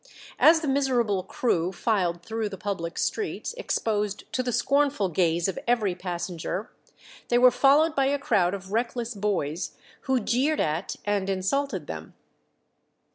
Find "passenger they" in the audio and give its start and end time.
5.93-7.37